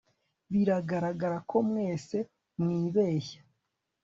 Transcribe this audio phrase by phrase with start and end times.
[0.51, 2.17] Bigaragara ko mwese
[2.61, 3.39] mwibeshye